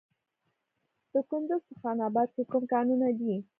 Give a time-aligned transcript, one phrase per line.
[1.13, 3.35] د کندز په خان اباد کې کوم کانونه دي؟